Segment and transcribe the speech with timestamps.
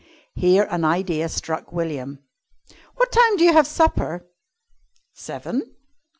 [0.33, 2.23] Here an idea struck William.
[2.95, 4.25] "What time do you have supper?"
[5.13, 5.75] "Seven."